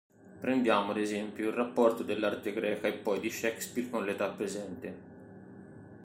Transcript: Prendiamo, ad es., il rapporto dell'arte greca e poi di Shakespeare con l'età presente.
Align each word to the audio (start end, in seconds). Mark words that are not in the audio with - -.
Prendiamo, 0.41 0.89
ad 0.93 0.97
es., 0.97 1.11
il 1.11 1.51
rapporto 1.51 2.01
dell'arte 2.01 2.53
greca 2.53 2.87
e 2.87 2.93
poi 2.93 3.19
di 3.19 3.29
Shakespeare 3.29 3.87
con 3.87 4.03
l'età 4.03 4.29
presente. 4.31 4.97